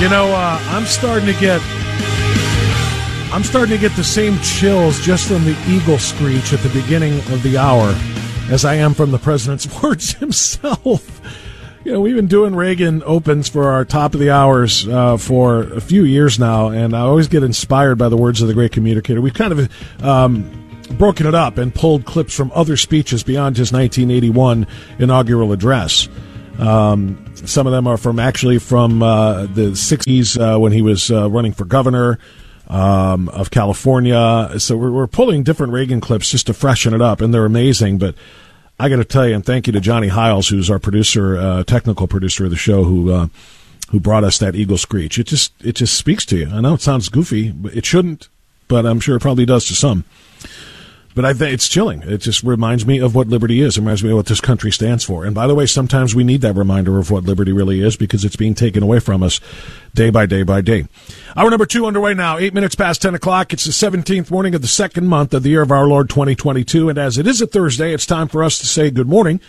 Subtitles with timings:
[0.00, 1.60] You know, uh, I'm starting to get.
[3.32, 7.18] I'm starting to get the same chills just from the eagle screech at the beginning
[7.32, 7.94] of the hour
[8.50, 11.20] as I am from the president's words himself.
[11.84, 15.62] You know, we've been doing Reagan Opens for our top of the hours uh, for
[15.62, 18.72] a few years now, and I always get inspired by the words of the great
[18.72, 19.20] communicator.
[19.20, 20.50] We've kind of um,
[20.98, 24.66] broken it up and pulled clips from other speeches beyond his 1981
[24.98, 26.08] inaugural address.
[26.58, 31.10] Um, some of them are from actually from uh, the 60s uh, when he was
[31.10, 32.18] uh, running for governor
[32.68, 34.50] um, of California.
[34.58, 37.98] So we're, we're pulling different Reagan clips just to freshen it up, and they're amazing.
[37.98, 38.14] But
[38.78, 41.64] I got to tell you, and thank you to Johnny Hiles, who's our producer, uh,
[41.64, 43.28] technical producer of the show, who uh,
[43.90, 45.18] who brought us that eagle screech.
[45.18, 46.48] It just it just speaks to you.
[46.48, 48.28] I know it sounds goofy, but it shouldn't,
[48.68, 50.04] but I'm sure it probably does to some.
[51.14, 52.02] But I it's chilling.
[52.02, 53.76] It just reminds me of what liberty is.
[53.76, 55.24] It reminds me of what this country stands for.
[55.24, 58.24] And by the way, sometimes we need that reminder of what liberty really is because
[58.24, 59.40] it's being taken away from us
[59.94, 60.88] day by day by day.
[61.36, 63.52] Hour number two underway now, eight minutes past 10 o'clock.
[63.52, 66.88] It's the 17th morning of the second month of the year of our Lord 2022.
[66.88, 69.40] And as it is a Thursday, it's time for us to say good morning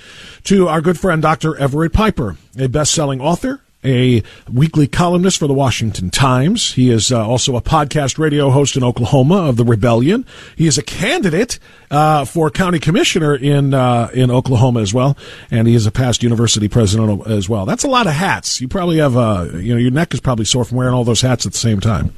[0.44, 1.58] to our good friend, Dr.
[1.58, 6.73] Everett Piper, a best selling author, a weekly columnist for the Washington Times.
[6.73, 10.25] He is uh, also a podcast radio host in Oklahoma of the Rebellion.
[10.56, 11.59] He is a candidate
[11.91, 15.18] uh, for county commissioner in uh, in Oklahoma as well,
[15.51, 17.66] and he is a past university president as well.
[17.66, 18.59] That's a lot of hats.
[18.59, 21.22] You probably have uh, you know your neck is probably sore from wearing all those
[21.22, 22.13] hats at the same time.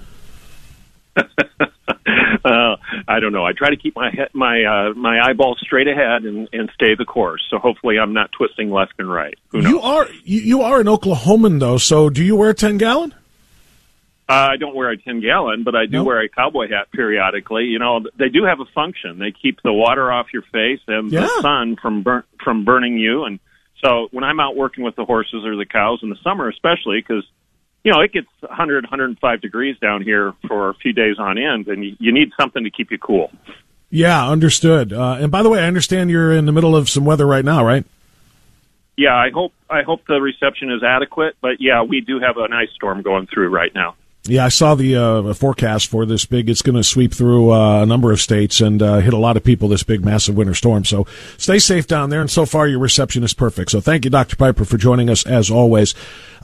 [2.47, 2.77] uh,
[3.07, 3.45] I don't know.
[3.45, 6.95] I try to keep my head, my uh, my eyeballs straight ahead and, and stay
[6.95, 7.41] the course.
[7.49, 9.35] So hopefully, I'm not twisting left and right.
[9.49, 9.71] Who knows?
[9.71, 11.77] You are you, you are an Oklahoman though.
[11.77, 13.13] So do you wear a ten gallon?
[14.29, 16.07] Uh, I don't wear a 10 gallon, but I do Nope.
[16.07, 17.63] wear a cowboy hat periodically.
[17.63, 19.19] You know, they do have a function.
[19.19, 21.21] They keep the water off your face and Yeah.
[21.21, 23.23] the sun from burn, from burning you.
[23.23, 23.39] And
[23.81, 26.99] so when I'm out working with the horses or the cows in the summer, especially
[26.99, 27.23] because
[27.83, 31.67] you know it gets 100, 105 degrees down here for a few days on end,
[31.67, 33.31] and you, you need something to keep you cool.
[33.89, 34.91] Yeah, understood.
[34.91, 37.45] Uh, and by the way, I understand you're in the middle of some weather right
[37.45, 37.85] now, right?
[38.97, 41.35] Yeah, I hope I hope the reception is adequate.
[41.41, 43.95] But yeah, we do have an ice storm going through right now.
[44.27, 46.49] Yeah, I saw the uh, forecast for this big.
[46.49, 49.37] It's going to sweep through uh, a number of states and uh, hit a lot
[49.37, 49.69] of people.
[49.69, 50.83] This big, massive winter storm.
[50.83, 51.07] So
[51.37, 52.19] stay safe down there.
[52.19, 53.71] And so far, your reception is perfect.
[53.71, 54.35] So thank you, Dr.
[54.35, 55.95] Piper, for joining us as always.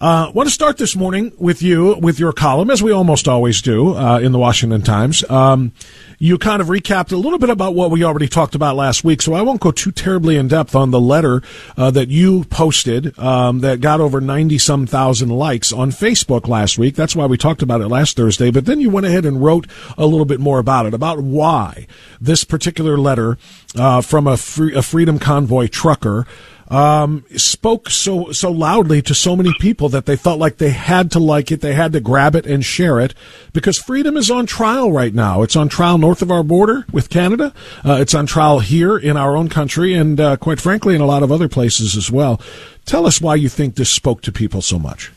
[0.02, 3.62] Uh, want to start this morning with you with your column, as we almost always
[3.62, 5.28] do uh, in the Washington Times.
[5.30, 5.72] Um,
[6.18, 9.22] you kind of recapped a little bit about what we already talked about last week,
[9.22, 11.42] so I won't go too terribly in depth on the letter
[11.78, 16.78] uh, that you posted um, that got over 90 some thousand likes on Facebook last
[16.78, 16.96] week.
[16.96, 19.68] That's why we talked about it last Thursday, but then you went ahead and wrote
[19.98, 21.88] a little bit more about it, about why
[22.20, 23.38] this particular letter
[23.76, 26.26] uh, from a, free, a Freedom Convoy trucker
[26.74, 31.12] um, spoke so so loudly to so many people that they felt like they had
[31.12, 33.14] to like it, they had to grab it and share it
[33.54, 35.44] because freedom is on trial right now.
[35.44, 37.54] It's on trial north of our border with Canada.
[37.86, 41.06] Uh, it's on trial here in our own country, and uh, quite frankly, in a
[41.06, 42.42] lot of other places as well.
[42.86, 45.12] Tell us why you think this spoke to people so much.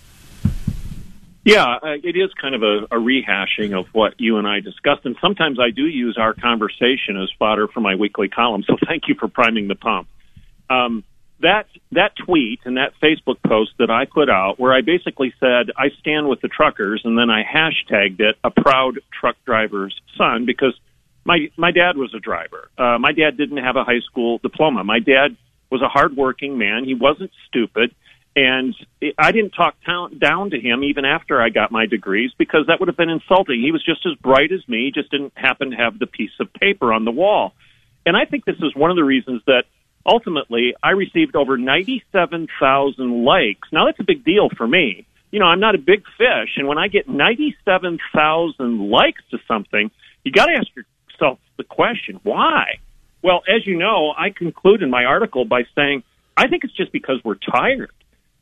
[1.43, 5.07] Yeah, uh, it is kind of a, a rehashing of what you and I discussed,
[5.07, 8.63] and sometimes I do use our conversation as fodder for my weekly column.
[8.67, 10.09] So thank you for priming the pump.
[10.69, 11.05] Um,
[11.41, 15.71] that that tweet and that Facebook post that I put out, where I basically said
[15.77, 20.47] I stand with the truckers, and then I hashtagged it a proud truck driver's son
[20.47, 20.79] because
[21.25, 22.71] my my dad was a driver.
[22.79, 24.85] Uh, my dad didn't have a high school diploma.
[24.85, 25.37] My dad
[25.71, 26.85] was a hardworking man.
[26.85, 27.95] He wasn't stupid.
[28.37, 28.75] And
[29.17, 32.79] I didn't talk down, down to him even after I got my degrees because that
[32.81, 33.63] would have been insulting.
[33.63, 36.33] He was just as bright as me, He just didn't happen to have the piece
[36.39, 37.55] of paper on the wall.
[38.05, 39.65] And I think this is one of the reasons that
[40.07, 43.69] ultimately I received over 97,000 likes.
[43.73, 45.07] Now that's a big deal for me.
[45.31, 46.57] you know, I'm not a big fish.
[46.57, 49.91] And when I get 97,000 likes to something,
[50.25, 52.79] you got to ask yourself the question, why?
[53.23, 56.05] Well, as you know, I conclude in my article by saying,
[56.37, 57.91] I think it's just because we're tired.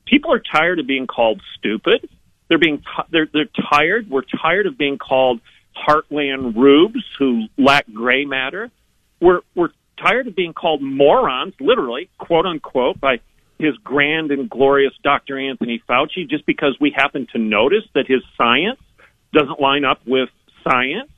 [0.06, 2.08] People are tired of being called stupid.
[2.48, 4.10] They're being t- they're they're tired.
[4.10, 5.40] We're tired of being called
[5.74, 8.70] heartland rubes who lack gray matter.
[9.20, 13.20] We're we're tired of being called morons, literally, quote unquote, by
[13.58, 15.38] his grand and glorious Dr.
[15.38, 18.80] Anthony Fauci just because we happen to notice that his science
[19.32, 20.28] doesn't line up with
[20.68, 21.10] science.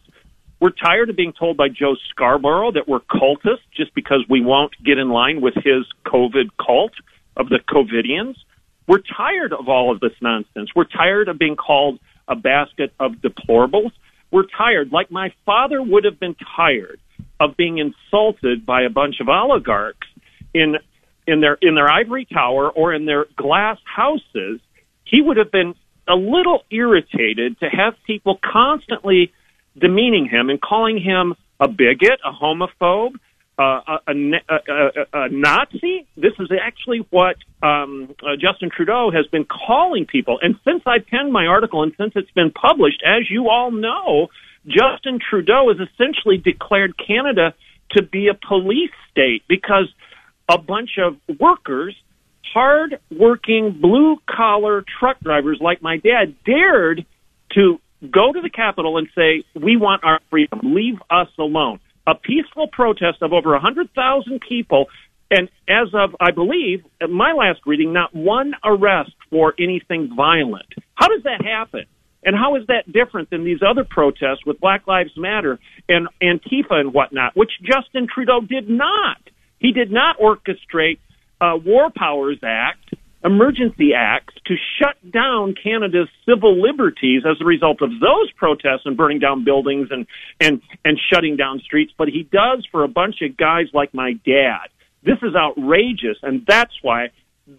[0.61, 4.73] We're tired of being told by Joe Scarborough that we're cultists just because we won't
[4.85, 6.93] get in line with his COVID cult
[7.37, 8.37] of the COVIDians.
[8.87, 10.71] We're tired of all of this nonsense.
[10.75, 13.93] We're tired of being called a basket of deplorables.
[14.31, 17.01] We're tired, like my father would have been tired
[17.41, 20.07] of being insulted by a bunch of oligarchs
[20.55, 20.77] in
[21.27, 24.61] in their in their ivory tower or in their glass houses,
[25.05, 25.75] he would have been
[26.09, 29.33] a little irritated to have people constantly
[29.79, 33.15] demeaning him and calling him a bigot, a homophobe,
[33.59, 36.07] uh, a, a, a, a, Nazi.
[36.17, 40.39] This is actually what um, uh, Justin Trudeau has been calling people.
[40.43, 44.29] And since I penned my article and since it's been published, as you all know,
[44.67, 47.55] Justin Trudeau has essentially declared Canada
[47.93, 49.93] to be a police state because
[50.49, 51.95] a bunch of workers,
[52.53, 57.07] hard working blue collar truck drivers like my dad, dared
[57.55, 57.81] to
[58.11, 60.61] go to the Capitol and say, We want our freedom.
[60.63, 61.81] Leave us alone.
[62.07, 64.87] A peaceful protest of over 100,000 people.
[65.31, 70.73] And as of, I believe, at my last reading, not one arrest for anything violent.
[70.95, 71.87] How does that happen?
[72.27, 76.73] And how is that different than these other protests with Black Lives Matter and Antifa
[76.73, 79.19] and whatnot, which Justin Trudeau did not?
[79.61, 80.99] He did not orchestrate
[81.41, 82.95] uh, War Powers Act,
[83.25, 88.97] emergency acts to shut down Canada's civil liberties as a result of those protests and
[88.97, 90.07] burning down buildings and,
[90.41, 94.13] and, and shutting down streets, but he does for a bunch of guys like my
[94.25, 94.67] dad.
[95.05, 97.11] This is outrageous, and that's why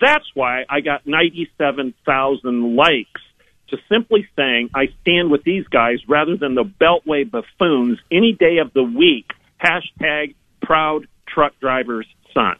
[0.02, 3.22] that's why I got 97,000 likes
[3.70, 8.58] to simply saying I stand with these guys rather than the Beltway buffoons any day
[8.58, 9.32] of the week.
[9.62, 12.56] Hashtag proud truck driver's son.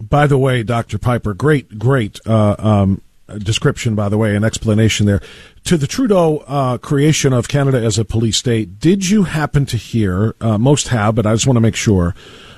[0.00, 0.98] By the way, Dr.
[0.98, 3.02] Piper, great, great uh, um,
[3.38, 5.20] description, by the way, and explanation there.
[5.64, 9.76] To the Trudeau uh, creation of Canada as a police state, did you happen to
[9.76, 12.14] hear, uh, most have, but I just want to make sure,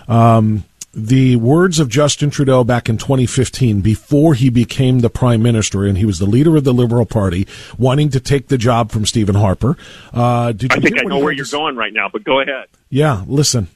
[0.08, 0.64] um,
[0.94, 5.98] the words of Justin Trudeau back in 2015, before he became the prime minister, and
[5.98, 7.46] he was the leader of the Liberal Party,
[7.76, 9.76] wanting to take the job from Stephen Harper.
[10.12, 12.66] Uh, I think I know where you're going right now, but go ahead.
[12.90, 13.68] Yeah, listen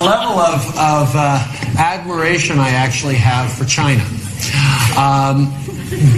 [0.00, 1.44] level of, of uh,
[1.76, 4.04] admiration I actually have for China.
[4.96, 5.52] Um,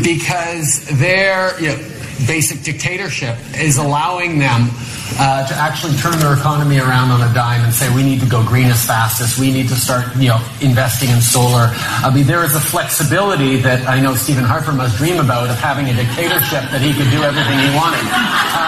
[0.02, 4.68] because their you know, basic dictatorship is allowing them
[5.18, 8.26] uh, to actually turn their economy around on a dime and say we need to
[8.26, 11.68] go green as fast as we need to start you know investing in solar.
[12.04, 15.56] I mean there is a flexibility that I know Stephen Harper must dream about of
[15.56, 18.59] having a dictatorship that he could do everything he wanted.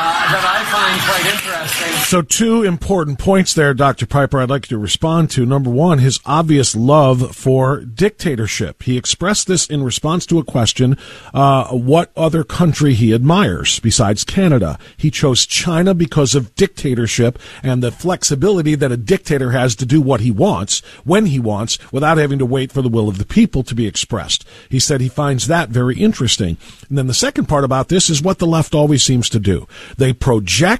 [0.82, 1.92] Quite interesting.
[2.06, 4.04] So, two important points there, Dr.
[4.04, 5.46] Piper, I'd like you to respond to.
[5.46, 8.82] Number one, his obvious love for dictatorship.
[8.82, 10.96] He expressed this in response to a question
[11.32, 14.76] uh, what other country he admires besides Canada.
[14.96, 20.00] He chose China because of dictatorship and the flexibility that a dictator has to do
[20.00, 23.24] what he wants, when he wants, without having to wait for the will of the
[23.24, 24.44] people to be expressed.
[24.68, 26.56] He said he finds that very interesting.
[26.88, 29.68] And then the second part about this is what the left always seems to do.
[29.96, 30.71] They project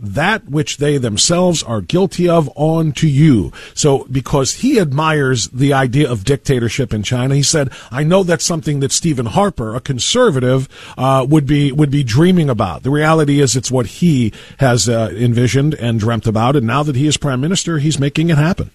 [0.00, 3.52] that which they themselves are guilty of onto you.
[3.74, 8.44] So, because he admires the idea of dictatorship in China, he said, "I know that's
[8.44, 13.40] something that Stephen Harper, a conservative, uh, would be would be dreaming about." The reality
[13.40, 17.16] is, it's what he has uh, envisioned and dreamt about, and now that he is
[17.16, 18.70] prime minister, he's making it happen.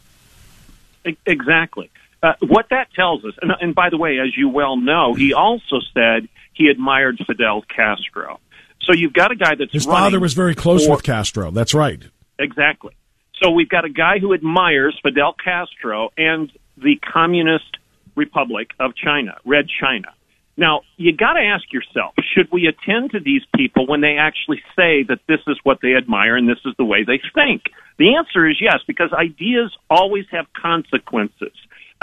[1.25, 1.89] Exactly.
[2.21, 5.33] Uh, what that tells us, and, and by the way, as you well know, he
[5.33, 8.39] also said he admired Fidel Castro.
[8.83, 11.51] So you've got a guy that's his father was very close for, with Castro.
[11.51, 12.01] That's right.
[12.37, 12.95] Exactly.
[13.41, 17.77] So we've got a guy who admires Fidel Castro and the Communist
[18.15, 20.13] Republic of China, Red China.
[20.55, 24.61] Now, you got to ask yourself, should we attend to these people when they actually
[24.75, 27.63] say that this is what they admire and this is the way they think?
[27.97, 31.53] The answer is yes, because ideas always have consequences.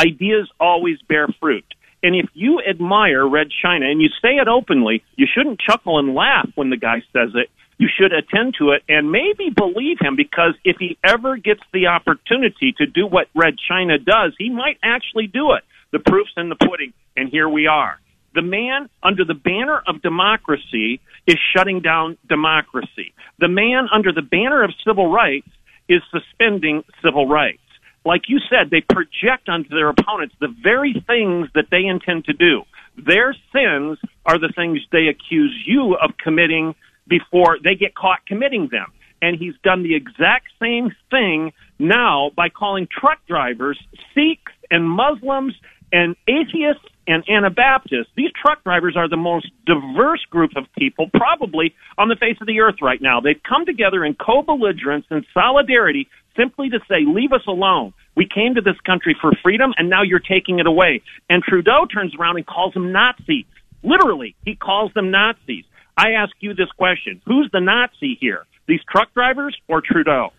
[0.01, 1.65] Ideas always bear fruit.
[2.03, 6.15] And if you admire Red China and you say it openly, you shouldn't chuckle and
[6.15, 7.51] laugh when the guy says it.
[7.79, 11.87] You should attend to it and maybe believe him because if he ever gets the
[11.87, 15.65] opportunity to do what Red China does, he might actually do it.
[15.91, 17.99] The proof's in the pudding, and here we are.
[18.35, 23.13] The man under the banner of democracy is shutting down democracy.
[23.39, 25.49] The man under the banner of civil rights
[25.89, 27.61] is suspending civil rights.
[28.05, 32.33] Like you said, they project onto their opponents the very things that they intend to
[32.33, 32.63] do.
[32.97, 36.75] Their sins are the things they accuse you of committing
[37.07, 38.87] before they get caught committing them.
[39.23, 43.79] And he's done the exact same thing now by calling truck drivers
[44.15, 45.55] Sikhs and Muslims
[45.93, 48.13] and atheists and Anabaptists.
[48.17, 52.47] These truck drivers are the most diverse group of people probably on the face of
[52.47, 53.21] the earth right now.
[53.21, 57.93] They've come together in co-belligerence and solidarity simply to say, leave us alone.
[58.17, 61.03] We came to this country for freedom and now you're taking it away.
[61.29, 63.45] And Trudeau turns around and calls them Nazis.
[63.83, 65.65] Literally, he calls them Nazis.
[65.97, 67.21] I ask you this question.
[67.27, 68.47] Who's the Nazi here?
[68.69, 70.33] These truck drivers or Trudeau?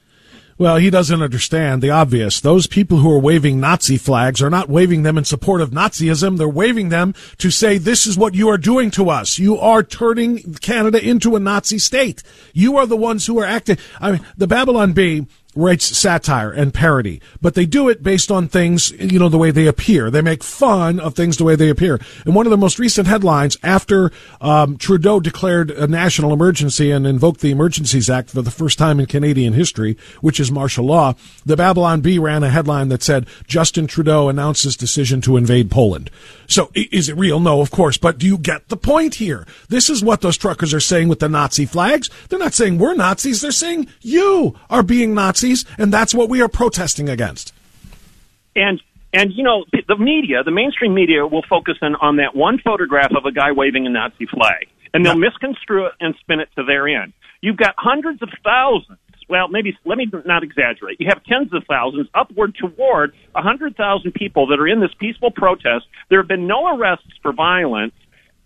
[0.62, 2.40] Well, he doesn't understand the obvious.
[2.40, 6.38] Those people who are waving Nazi flags are not waving them in support of Nazism.
[6.38, 9.40] They're waving them to say, this is what you are doing to us.
[9.40, 12.22] You are turning Canada into a Nazi state.
[12.54, 13.80] You are the ones who are acting.
[14.00, 18.48] I mean, the Babylon Bee writes satire and parody, but they do it based on
[18.48, 20.10] things, you know, the way they appear.
[20.10, 22.00] They make fun of things the way they appear.
[22.26, 27.06] And one of the most recent headlines after um, Trudeau declared a national emergency and
[27.06, 31.14] invoked the Emergencies Act for the first time in Canadian history, which is martial law,
[31.46, 36.10] the Babylon Bee ran a headline that said Justin Trudeau announces decision to invade Poland.
[36.52, 37.40] So is it real?
[37.40, 37.98] No, of course.
[37.98, 39.48] But do you get the point here?
[39.70, 42.10] This is what those truckers are saying with the Nazi flags.
[42.28, 43.40] They're not saying we're Nazis.
[43.40, 47.54] They're saying you are being Nazis and that's what we are protesting against.
[48.56, 48.82] And
[49.14, 53.12] and you know the media, the mainstream media, will focus in on that one photograph
[53.16, 56.64] of a guy waving a Nazi flag, and they'll misconstrue it and spin it to
[56.64, 57.14] their end.
[57.42, 59.00] You've got hundreds of thousands.
[59.32, 61.00] Well, maybe let me not exaggerate.
[61.00, 64.92] You have tens of thousands, upward toward a hundred thousand people that are in this
[65.00, 65.88] peaceful protest.
[66.10, 67.94] There have been no arrests for violence.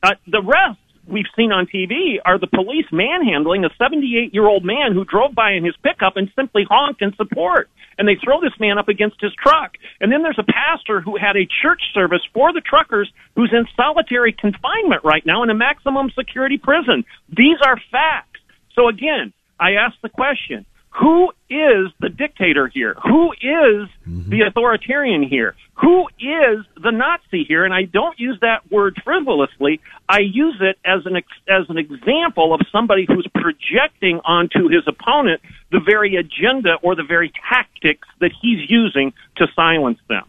[0.04, 0.78] Uh, the rest
[1.08, 5.34] we've seen on TV are the police manhandling a 78 year old man who drove
[5.34, 7.68] by in his pickup and simply honked in support.
[7.98, 9.82] And they throw this man up against his truck.
[10.00, 13.66] And then there's a pastor who had a church service for the truckers who's in
[13.76, 17.06] solitary confinement right now in a maximum security prison.
[17.30, 18.38] These are facts.
[18.76, 20.68] So again, I ask the question,
[21.00, 22.96] who is the dictator here?
[23.04, 24.30] Who is mm-hmm.
[24.30, 25.56] the authoritarian here?
[25.74, 27.66] Who is the Nazi here?
[27.66, 29.82] And I don't use that word frivolously.
[30.08, 34.88] I use it as an ex- as an example of somebody who's projecting onto his
[34.88, 40.24] opponent the very agenda or the very tactics that he's using to silence them.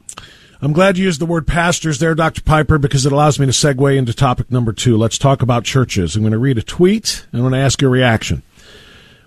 [0.61, 2.43] I'm glad you used the word pastors there, Dr.
[2.43, 4.97] Piper, because it allows me to segue into topic number two.
[4.97, 6.17] Let's talk about churches.
[6.17, 8.43] I'm going to read a tweet and I'm going to ask your reaction.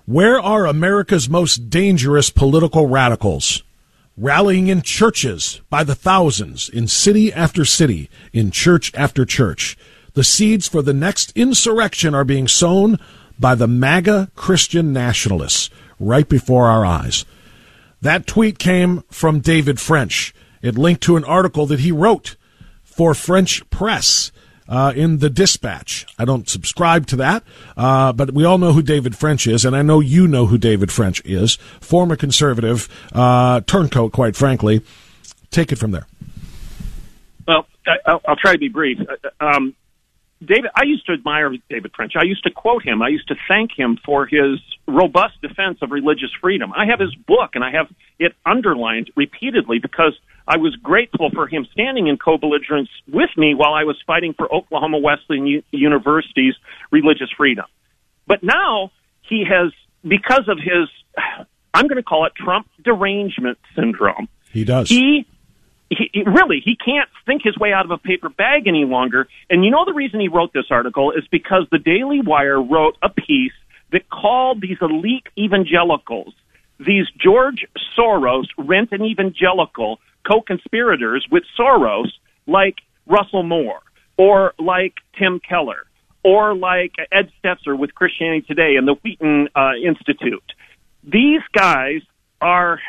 [0.09, 3.61] Where are America's most dangerous political radicals?
[4.17, 9.77] Rallying in churches by the thousands, in city after city, in church after church.
[10.15, 12.97] The seeds for the next insurrection are being sown
[13.37, 17.23] by the MAGA Christian nationalists right before our eyes.
[18.01, 20.33] That tweet came from David French.
[20.63, 22.35] It linked to an article that he wrote
[22.83, 24.31] for French press
[24.69, 26.05] uh, in the Dispatch.
[26.17, 27.43] I don't subscribe to that,
[27.75, 30.57] uh, but we all know who David French is, and I know you know who
[30.57, 31.55] David French is.
[31.81, 34.81] Former conservative, uh, turncoat, quite frankly.
[35.51, 36.07] Take it from there.
[37.47, 38.99] Well, I, will try to be brief.
[39.01, 39.75] Uh, um,
[40.41, 42.13] David, I used to admire David French.
[42.15, 43.01] I used to quote him.
[43.01, 46.71] I used to thank him for his robust defense of religious freedom.
[46.73, 47.87] I have his book, and I have
[48.19, 50.17] it underlined repeatedly because
[50.47, 54.51] I was grateful for him standing in co-belligerence with me while I was fighting for
[54.53, 56.55] Oklahoma Wesleyan U- University's
[56.89, 57.65] religious freedom.
[58.25, 58.91] But now
[59.21, 59.73] he has,
[60.07, 60.87] because of his,
[61.73, 64.29] I'm going to call it Trump derangement syndrome.
[64.51, 64.89] He does.
[64.89, 65.27] He,
[65.89, 69.27] he, he really he can't think his way out of a paper bag any longer.
[69.49, 72.97] And you know the reason he wrote this article is because the Daily Wire wrote
[73.01, 73.53] a piece
[73.91, 76.33] that called these elite evangelicals,
[76.79, 77.65] these George
[77.97, 82.09] Soros rent an evangelical co-conspirators with Soros,
[82.45, 82.75] like
[83.07, 83.81] Russell Moore
[84.17, 85.85] or like Tim Keller
[86.23, 90.43] or like Ed Stetzer with Christianity Today and the Wheaton uh, Institute.
[91.03, 92.01] These guys
[92.41, 92.79] are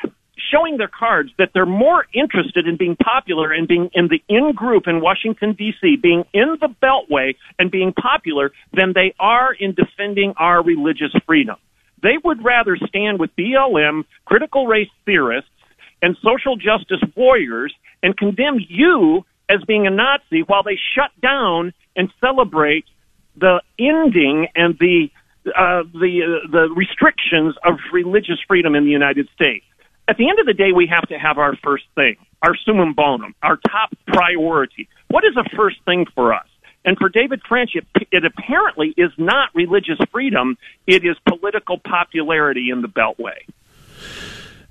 [0.52, 4.52] showing their cards that they're more interested in being popular and being in the in
[4.52, 9.74] group in Washington D.C., being in the Beltway and being popular than they are in
[9.74, 11.56] defending our religious freedom.
[12.02, 15.50] They would rather stand with BLM, critical race theorists,
[16.02, 21.74] and social justice warriors and condemn you as being a Nazi while they shut down
[21.96, 22.84] and celebrate
[23.36, 25.08] the ending and the
[25.46, 29.64] uh, the uh, the restrictions of religious freedom in the United States.
[30.10, 32.94] At the end of the day, we have to have our first thing, our summum
[32.94, 34.88] bonum, our top priority.
[35.08, 36.48] What is a first thing for us?
[36.84, 42.70] And for David French, it, it apparently is not religious freedom, it is political popularity
[42.72, 43.46] in the Beltway.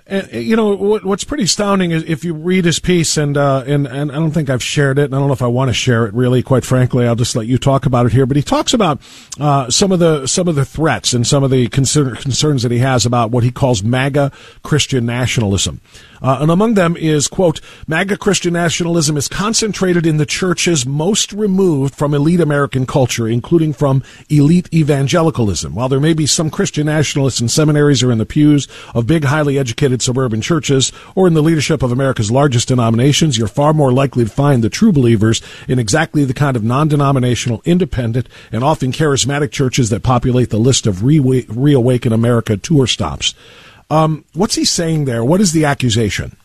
[0.10, 3.64] And, you know what, what's pretty astounding is if you read his piece, and uh,
[3.68, 5.70] and and I don't think I've shared it, and I don't know if I want
[5.70, 6.14] to share it.
[6.16, 8.26] Really, quite frankly, I'll just let you talk about it here.
[8.26, 9.00] But he talks about
[9.40, 12.72] uh, some of the some of the threats and some of the concern, concerns that
[12.72, 14.32] he has about what he calls MAGA
[14.64, 15.80] Christian nationalism.
[16.22, 21.34] Uh, and among them is, quote, MAGA Christian nationalism is concentrated in the churches most
[21.34, 25.76] removed from elite American culture, including from elite evangelicalism.
[25.76, 29.24] While there may be some Christian nationalists in seminaries or in the pews of big,
[29.24, 33.92] highly educated suburban churches or in the leadership of America's largest denominations, you're far more
[33.92, 38.92] likely to find the true believers in exactly the kind of non-denominational, independent, and often
[38.92, 43.34] charismatic churches that populate the list of Re- Reawaken America tour stops.
[43.90, 45.24] Um, what's he saying there?
[45.24, 46.36] What is the accusation?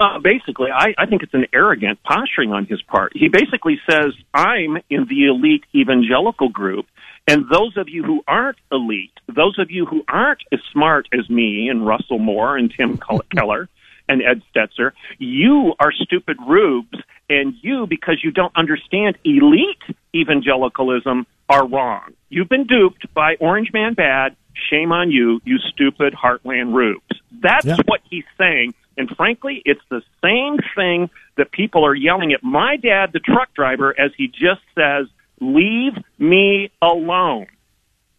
[0.00, 3.12] Uh, basically, I, I think it's an arrogant posturing on his part.
[3.16, 6.86] He basically says, I'm in the elite evangelical group,
[7.26, 11.28] and those of you who aren't elite, those of you who aren't as smart as
[11.28, 12.98] me and Russell Moore and Tim
[13.34, 13.68] Keller
[14.08, 16.96] and Ed Stetzer, you are stupid rubes,
[17.28, 19.82] and you, because you don't understand elite
[20.14, 22.12] evangelicalism, are wrong.
[22.28, 24.36] You've been duped by Orange Man Bad
[24.70, 27.02] Shame on you, you stupid Heartland rubes.
[27.30, 27.76] That's yeah.
[27.86, 28.74] what he's saying.
[28.96, 33.54] And frankly, it's the same thing that people are yelling at my dad, the truck
[33.54, 35.06] driver, as he just says,
[35.40, 37.46] Leave me alone.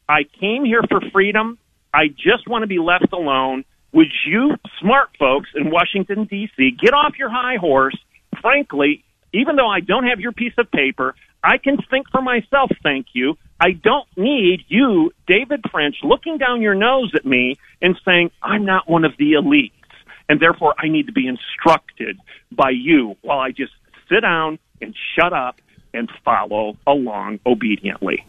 [0.07, 1.57] I came here for freedom.
[1.93, 3.65] I just want to be left alone.
[3.91, 7.97] Would you smart folks in Washington, D.C., get off your high horse?
[8.41, 9.03] Frankly,
[9.33, 13.07] even though I don't have your piece of paper, I can think for myself, thank
[13.13, 13.37] you.
[13.59, 18.65] I don't need you, David French, looking down your nose at me and saying, I'm
[18.65, 19.71] not one of the elites.
[20.27, 22.17] And therefore, I need to be instructed
[22.51, 23.73] by you while I just
[24.09, 25.59] sit down and shut up
[25.93, 28.25] and follow along obediently.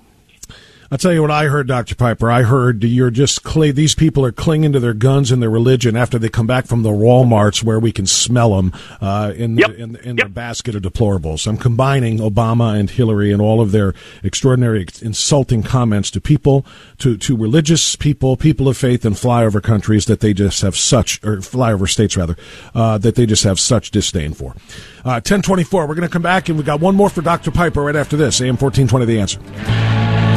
[0.93, 1.95] I'll tell you what I heard, Dr.
[1.95, 2.29] Piper.
[2.29, 3.71] I heard you're just clay.
[3.71, 6.83] These people are clinging to their guns and their religion after they come back from
[6.83, 9.71] the Walmarts where we can smell them uh, in, yep.
[9.71, 10.27] in, in yep.
[10.27, 11.47] the basket of deplorables.
[11.47, 16.67] I'm combining Obama and Hillary and all of their extraordinary, insulting comments to people,
[16.99, 21.23] to, to religious people, people of faith, and flyover countries that they just have such,
[21.23, 22.35] or flyover states rather,
[22.75, 24.57] uh, that they just have such disdain for.
[25.05, 27.53] Uh, 1024, we're going to come back and we've got one more for Dr.
[27.53, 28.41] Piper right after this.
[28.41, 30.30] AM 1420, The Answer.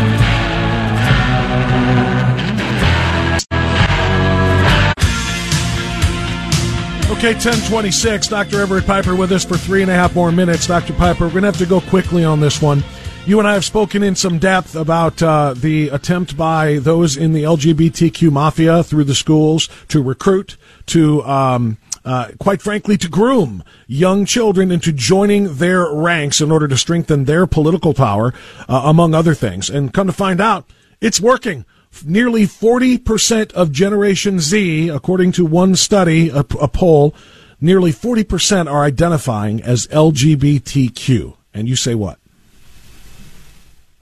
[7.24, 8.28] Okay, 1026.
[8.28, 8.60] Dr.
[8.60, 10.68] Everett Piper with us for three and a half more minutes.
[10.68, 10.92] Dr.
[10.92, 12.84] Piper, we're going to have to go quickly on this one.
[13.26, 17.32] You and I have spoken in some depth about uh, the attempt by those in
[17.32, 20.58] the LGBTQ mafia through the schools to recruit,
[20.88, 26.68] to um, uh, quite frankly, to groom young children into joining their ranks in order
[26.68, 28.34] to strengthen their political power,
[28.68, 29.70] uh, among other things.
[29.70, 30.66] And come to find out,
[31.00, 31.64] it's working
[32.06, 37.14] nearly 40% of Generation Z, according to one study, a, a poll,
[37.62, 41.36] nearly 40% are identifying as LGBTQ.
[41.54, 42.20] And you say what?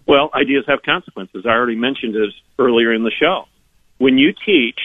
[0.07, 1.45] Well, ideas have consequences.
[1.45, 3.45] I already mentioned this earlier in the show.
[3.97, 4.79] When you teach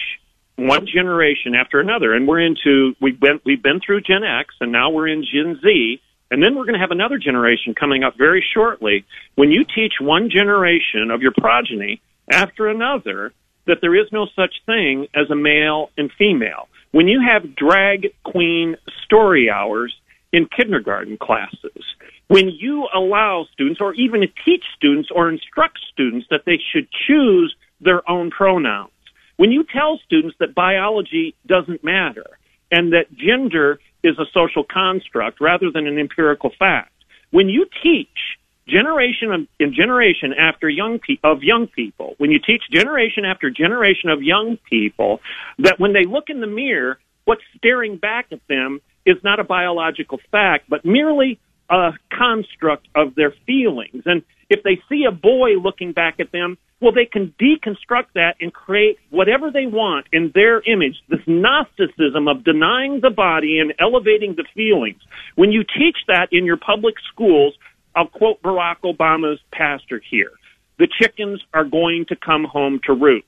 [0.57, 4.71] one generation after another, and we're into we've been we've been through Gen X, and
[4.71, 8.15] now we're in Gen Z, and then we're going to have another generation coming up
[8.17, 9.05] very shortly.
[9.35, 13.33] When you teach one generation of your progeny after another
[13.65, 16.67] that there is no such thing as a male and female.
[16.91, 19.93] When you have drag queen story hours
[20.31, 21.83] in kindergarten classes,
[22.27, 27.55] when you allow students or even teach students or instruct students that they should choose
[27.81, 28.91] their own pronouns,
[29.37, 32.37] when you tell students that biology doesn't matter
[32.71, 36.91] and that gender is a social construct rather than an empirical fact,
[37.31, 38.37] when you teach
[38.67, 44.09] generation in generation after young pe- of young people, when you teach generation after generation
[44.09, 45.21] of young people
[45.59, 49.43] that when they look in the mirror, what's staring back at them is not a
[49.43, 54.03] biological fact, but merely a construct of their feelings.
[54.05, 58.35] And if they see a boy looking back at them, well, they can deconstruct that
[58.39, 60.95] and create whatever they want in their image.
[61.09, 65.01] This Gnosticism of denying the body and elevating the feelings.
[65.35, 67.55] When you teach that in your public schools,
[67.97, 70.31] I'll quote Barack Obama's pastor here.
[70.77, 73.25] The chickens are going to come home to roost.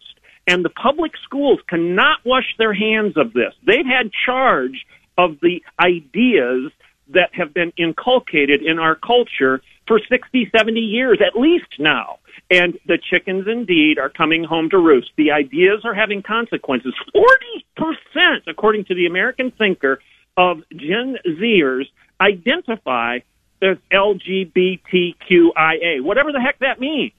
[0.47, 3.53] And the public schools cannot wash their hands of this.
[3.65, 4.86] They've had charge
[5.17, 6.71] of the ideas
[7.10, 12.19] that have been inculcated in our culture for 60, 70 years at least now.
[12.51, 15.10] And the chickens indeed are coming home to roost.
[15.17, 16.93] The ideas are having consequences.
[17.15, 19.99] 40%, according to the American Thinker,
[20.38, 21.86] of Gen Zers
[22.21, 23.19] identify
[23.62, 27.12] as LGBTQIA, whatever the heck that means.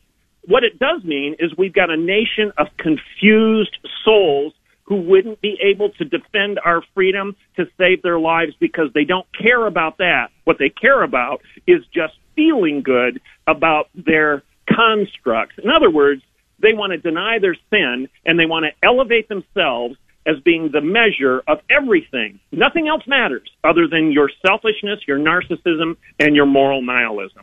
[0.47, 5.59] What it does mean is we've got a nation of confused souls who wouldn't be
[5.63, 10.31] able to defend our freedom to save their lives because they don't care about that.
[10.45, 15.57] What they care about is just feeling good about their constructs.
[15.63, 16.23] In other words,
[16.59, 19.97] they want to deny their sin and they want to elevate themselves
[20.31, 22.39] as being the measure of everything.
[22.53, 27.43] Nothing else matters other than your selfishness, your narcissism, and your moral nihilism.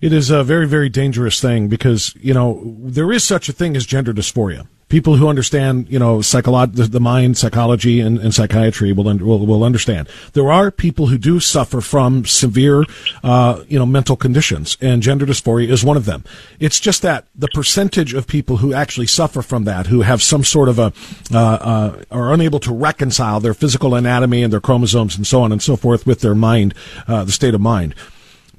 [0.00, 3.76] It is a very, very dangerous thing because, you know, there is such a thing
[3.76, 8.32] as gender dysphoria people who understand, you know, psycholo- the, the mind, psychology, and, and
[8.32, 10.08] psychiatry will, un- will, will understand.
[10.32, 12.84] There are people who do suffer from severe,
[13.24, 16.24] uh, you know, mental conditions, and gender dysphoria is one of them.
[16.60, 20.44] It's just that the percentage of people who actually suffer from that, who have some
[20.44, 20.92] sort of a,
[21.32, 25.50] uh, uh, are unable to reconcile their physical anatomy and their chromosomes and so on
[25.50, 26.74] and so forth with their mind,
[27.08, 27.94] uh, the state of mind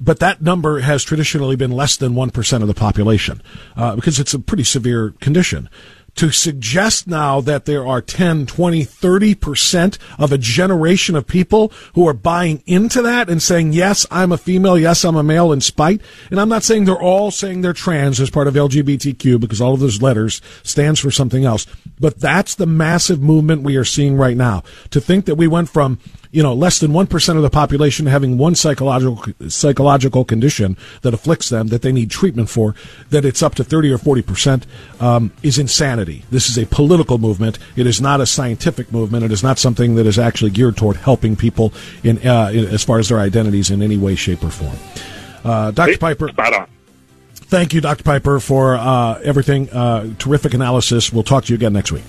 [0.00, 3.42] but that number has traditionally been less than 1% of the population
[3.76, 5.68] uh, because it's a pretty severe condition
[6.18, 12.08] to suggest now that there are 10, 20, 30% of a generation of people who
[12.08, 15.60] are buying into that and saying, yes, I'm a female, yes, I'm a male in
[15.60, 16.00] spite.
[16.32, 19.74] And I'm not saying they're all saying they're trans as part of LGBTQ because all
[19.74, 21.68] of those letters stands for something else.
[22.00, 24.64] But that's the massive movement we are seeing right now.
[24.90, 26.00] To think that we went from
[26.30, 31.48] you know, less than 1% of the population having one psychological, psychological condition that afflicts
[31.48, 32.74] them that they need treatment for,
[33.10, 34.64] that it's up to 30 or 40%,
[35.00, 36.24] um, is insanity.
[36.30, 37.58] This is a political movement.
[37.76, 39.24] It is not a scientific movement.
[39.24, 42.84] It is not something that is actually geared toward helping people in, uh, in as
[42.84, 44.76] far as their identities in any way, shape, or form.
[45.44, 45.98] Uh, Dr.
[45.98, 46.28] Piper.
[46.28, 46.68] Spot on.
[47.34, 48.04] Thank you, Dr.
[48.04, 49.70] Piper, for uh, everything.
[49.70, 51.10] Uh, terrific analysis.
[51.10, 52.04] We'll talk to you again next week.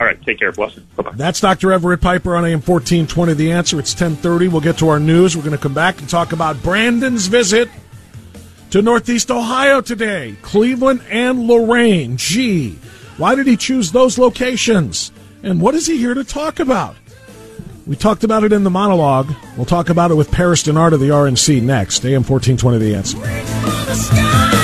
[0.00, 0.50] All right, take care.
[0.50, 0.86] Blessings.
[0.96, 1.12] Bye-bye.
[1.14, 1.72] That's Dr.
[1.72, 3.34] Everett Piper on AM 1420.
[3.34, 4.48] The answer, it's 1030.
[4.48, 5.36] We'll get to our news.
[5.36, 7.68] We're going to come back and talk about Brandon's visit
[8.70, 10.36] to Northeast Ohio today.
[10.40, 12.16] Cleveland and Lorain.
[12.16, 12.78] Gee,
[13.18, 15.12] why did he choose those locations?
[15.42, 16.96] And what is he here to talk about?
[17.86, 19.30] We talked about it in the monologue.
[19.56, 22.06] We'll talk about it with Paris Dennard of the RNC next.
[22.06, 24.59] AM 1420, The answer.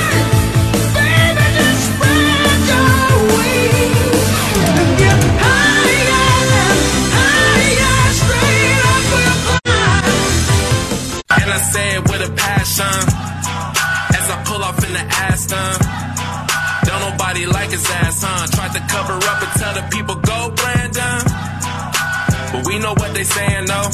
[17.77, 18.47] His ass, huh?
[18.57, 21.21] Tried to cover up and tell the people, go Brandon.
[22.51, 23.89] But we know what they saying, though.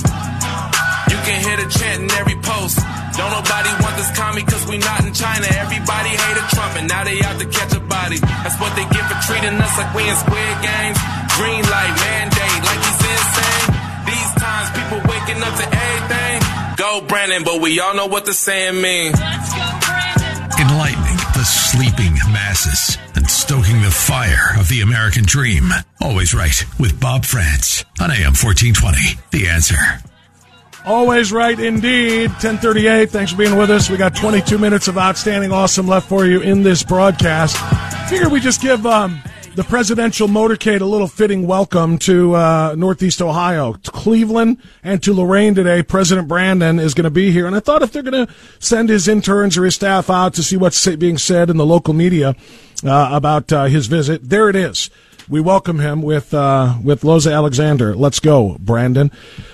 [1.12, 2.80] You can hear the chant in every post.
[3.14, 5.46] Don't nobody want this commie cause we not in China.
[5.46, 8.18] Everybody hated Trump and now they out to catch a body.
[8.18, 10.98] That's what they get for treating us like we in squid games.
[11.38, 12.33] Green light, mandate,
[16.94, 19.20] Go Brandon, but we all know what the saying means.
[19.20, 25.72] Enlightening the sleeping masses and stoking the fire of the American dream.
[26.00, 29.20] Always right with Bob Frantz on AM 1420.
[29.32, 29.76] The answer.
[30.86, 32.30] Always right indeed.
[32.30, 33.10] 1038.
[33.10, 33.90] Thanks for being with us.
[33.90, 37.58] We got 22 minutes of outstanding awesome left for you in this broadcast.
[38.08, 39.20] Figure we just give um,
[39.56, 45.14] the presidential motorcade a little fitting welcome to uh, Northeast Ohio, to Cleveland, and to
[45.14, 45.84] Lorain today.
[45.84, 48.90] President Brandon is going to be here, and I thought if they're going to send
[48.90, 52.36] his interns or his staff out to see what's being said in the local media
[52.84, 54.90] uh, about uh, his visit, there it is.
[55.30, 57.96] We welcome him with uh, with Loza Alexander.
[57.96, 59.12] Let's go, Brandon.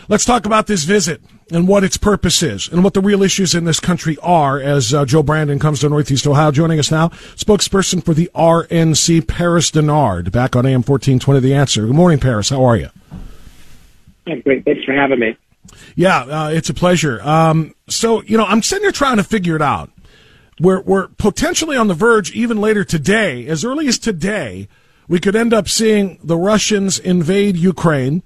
[0.07, 3.55] Let's talk about this visit and what its purpose is and what the real issues
[3.55, 6.51] in this country are as uh, Joe Brandon comes to Northeast Ohio.
[6.51, 11.85] Joining us now, spokesperson for the RNC, Paris Dennard, back on AM 1420 The Answer.
[11.87, 12.49] Good morning, Paris.
[12.49, 12.89] How are you?
[14.27, 14.65] I'm great.
[14.65, 15.37] Thanks for having me.
[15.95, 17.21] Yeah, uh, it's a pleasure.
[17.21, 19.91] Um, so, you know, I'm sitting here trying to figure it out.
[20.59, 24.67] We're, we're potentially on the verge, even later today, as early as today,
[25.07, 28.21] we could end up seeing the Russians invade Ukraine.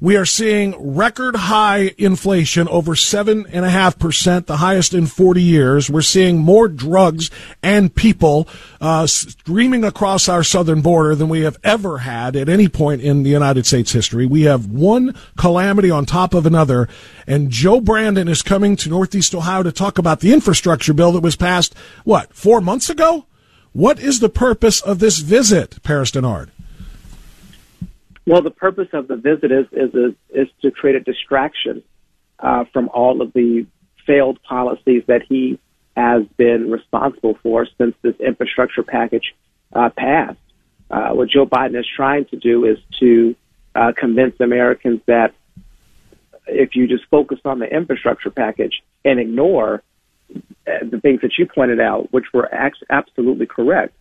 [0.00, 5.90] We are seeing record high inflation, over 7.5%, the highest in 40 years.
[5.90, 7.32] We're seeing more drugs
[7.64, 8.46] and people
[8.80, 13.24] uh, streaming across our southern border than we have ever had at any point in
[13.24, 14.24] the United States history.
[14.24, 16.88] We have one calamity on top of another,
[17.26, 21.24] and Joe Brandon is coming to Northeast Ohio to talk about the infrastructure bill that
[21.24, 23.26] was passed, what, four months ago?
[23.72, 26.50] What is the purpose of this visit, Paris Dennard?
[28.28, 31.82] Well, the purpose of the visit is is is, to create a distraction
[32.38, 33.66] uh, from all of the
[34.06, 35.58] failed policies that he
[35.96, 39.34] has been responsible for since this infrastructure package
[39.72, 40.36] uh, passed.
[40.90, 43.34] Uh, what Joe Biden is trying to do is to
[43.74, 45.32] uh, convince Americans that
[46.46, 49.82] if you just focus on the infrastructure package and ignore
[50.34, 52.50] uh, the things that you pointed out, which were
[52.90, 53.94] absolutely correct,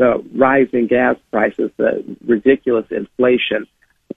[0.00, 3.66] the rising gas prices, the ridiculous inflation,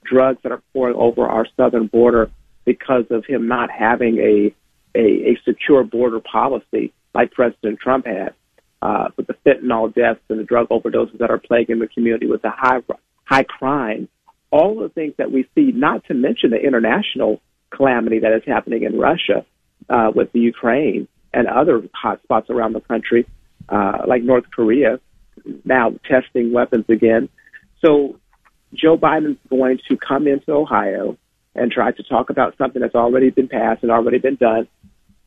[0.06, 2.32] drugs that are pouring over our southern border
[2.64, 4.56] because of him not having a
[4.96, 8.34] a, a secure border policy like President Trump had,
[8.82, 12.42] uh, with the fentanyl deaths and the drug overdoses that are plaguing the community with
[12.44, 12.80] the high
[13.26, 14.08] high crime,
[14.52, 17.42] all the things that we see, not to mention the international
[17.72, 19.46] calamity that is happening in Russia
[19.90, 23.28] uh, with the Ukraine and other hotspots around the country,
[23.68, 25.00] uh, like North Korea,
[25.66, 27.30] now testing weapons again.
[27.84, 28.20] So
[28.74, 31.18] Joe Biden's going to come into Ohio
[31.56, 34.68] and try to talk about something that's already been passed and already been done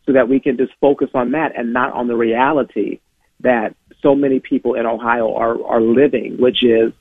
[0.05, 3.01] so that we can just focus on that and not on the reality
[3.41, 6.93] that so many people in Ohio are, are living, which is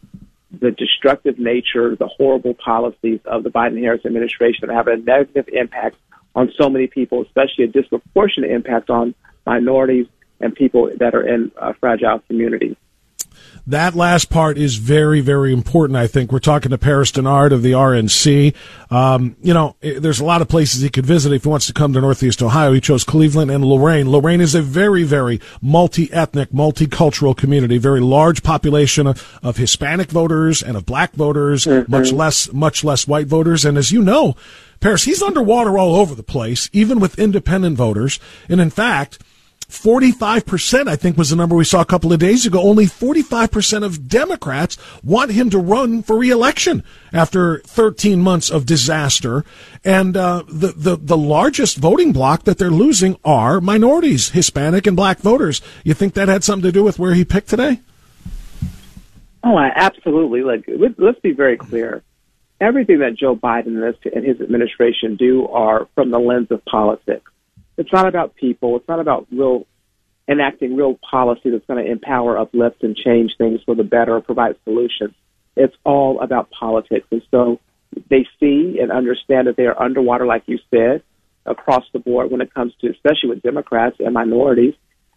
[0.51, 5.47] the destructive nature, the horrible policies of the Biden Harris administration that have a negative
[5.51, 5.97] impact
[6.33, 10.07] on so many people, especially a disproportionate impact on minorities
[10.39, 12.75] and people that are in uh, fragile communities.
[13.67, 15.97] That last part is very, very important.
[15.97, 18.53] I think we're talking to Paris Dennard of the RNC.
[18.91, 21.65] Um, you know, eh, there's a lot of places he could visit if he wants
[21.67, 22.73] to come to Northeast Ohio.
[22.73, 24.11] He chose Cleveland and Lorain.
[24.11, 30.61] Lorain is a very, very multi-ethnic, multicultural community, very large population of, of Hispanic voters
[30.61, 31.91] and of black voters, mm-hmm.
[31.91, 33.65] much less, much less white voters.
[33.65, 34.35] And as you know,
[34.79, 38.19] Paris, he's underwater all over the place, even with independent voters.
[38.47, 39.19] And in fact,
[39.75, 42.61] 45%, I think was the number we saw a couple of days ago.
[42.61, 46.83] Only 45% of Democrats want him to run for reelection
[47.13, 49.45] after 13 months of disaster.
[49.83, 54.95] And uh, the, the, the largest voting block that they're losing are minorities, Hispanic and
[54.95, 55.61] black voters.
[55.83, 57.81] You think that had something to do with where he picked today?
[59.43, 60.41] Oh, absolutely.
[60.41, 62.01] Like, let's be very clear.
[62.59, 67.31] Everything that Joe Biden and his administration do are from the lens of politics
[67.77, 68.77] it's not about people.
[68.77, 69.65] It's not about real
[70.27, 74.21] enacting real policy that's going to empower, uplift, and change things for the better or
[74.21, 75.13] provide solutions.
[75.55, 77.05] It's all about politics.
[77.11, 77.59] And so
[78.09, 81.03] they see and understand that they are underwater, like you said,
[81.45, 84.73] across the board when it comes to, especially with Democrats and minorities.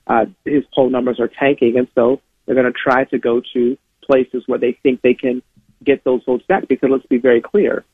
[0.06, 3.76] Uh, his poll numbers are tanking, and so they're going to try to go to
[4.02, 5.42] places where they think they can
[5.84, 6.68] get those votes back.
[6.68, 7.84] Because let's be very clear,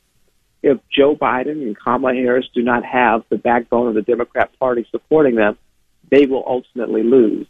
[0.64, 4.86] if Joe Biden and Kamala Harris do not have the backbone of the Democrat Party
[4.90, 5.58] supporting them,
[6.10, 7.46] they will ultimately lose.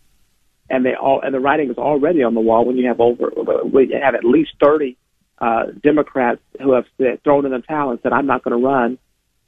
[0.69, 3.31] And they all and the writing is already on the wall when you have over
[3.37, 4.97] you have at least thirty
[5.39, 8.67] uh, Democrats who have said, thrown in the towel and said, "I'm not going to
[8.67, 8.99] run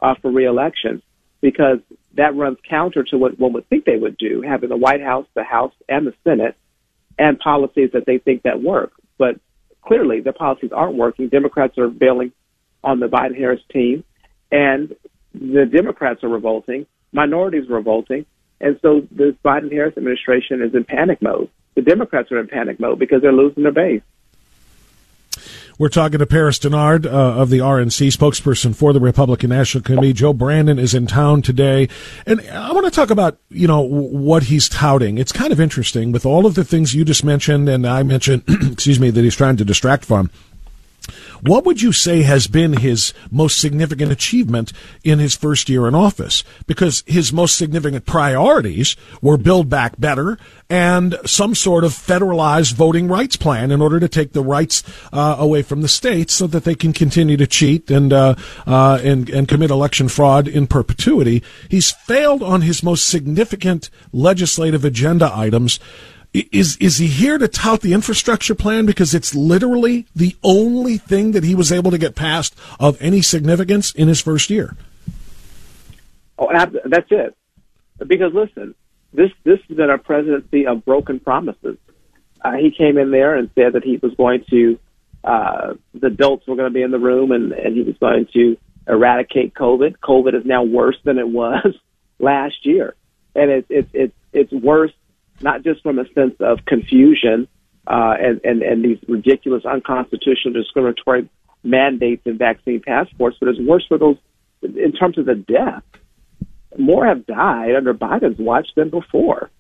[0.01, 1.03] uh, for reelection,"
[1.41, 1.79] because
[2.15, 5.27] that runs counter to what one would think they would do, having the White House,
[5.35, 6.55] the House, and the Senate,
[7.19, 8.93] and policies that they think that work.
[9.19, 9.41] But
[9.83, 11.29] clearly, their policies aren't working.
[11.29, 12.33] Democrats are bailing
[12.87, 14.05] on the Biden Harris team,
[14.51, 14.95] and
[15.35, 18.25] the Democrats are revolting, minorities are revolting,
[18.61, 21.51] and so the Biden Harris administration is in panic mode.
[21.75, 24.03] The Democrats are in panic mode because they're losing their base.
[25.79, 30.15] We're talking to Paris Dennard uh, of the RNC, spokesperson for the Republican National Committee.
[30.15, 31.91] Joe Brandon is in town today,
[32.25, 35.19] and I want to talk about you know what he's touting.
[35.19, 38.45] It's kind of interesting with all of the things you just mentioned, and I mentioned,
[38.49, 40.31] excuse me, that he's trying to distract from.
[41.43, 44.73] What would you say has been his most significant achievement
[45.05, 46.45] in his first year in office?
[46.67, 53.09] Because his most significant priorities were Build Back Better and some sort of federalized voting
[53.09, 56.65] rights plan in order to take the rights uh, away from the states so that
[56.65, 58.35] they can continue to cheat and, uh,
[58.67, 61.43] uh, and, and commit election fraud in perpetuity.
[61.69, 65.79] He's failed on his most significant legislative agenda items
[66.53, 71.33] is is he here to tout the infrastructure plan because it's literally the only thing
[71.33, 74.77] that he was able to get passed of any significance in his first year?
[76.39, 77.37] Oh, that's it.
[78.07, 78.75] Because listen,
[79.13, 81.79] this this has been a presidency of broken promises.
[82.45, 84.79] Uh, he came in there and said that he was going to
[85.25, 88.27] uh, the adults were going to be in the room and, and he was going
[88.33, 89.97] to eradicate COVID.
[89.99, 91.75] COVID is now worse than it was
[92.19, 92.95] last year,
[93.35, 94.93] and it's it's it's it's worse
[95.41, 97.49] not just from a sense of confusion
[97.87, 101.29] uh, and, and, and these ridiculous, unconstitutional, discriminatory
[101.63, 104.17] mandates and vaccine passports, but it's worse for those
[104.63, 105.83] in terms of the death.
[106.79, 109.51] More have died under Biden's watch than before.